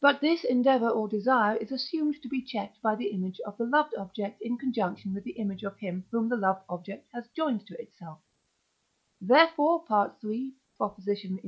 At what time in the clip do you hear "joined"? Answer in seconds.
7.28-7.64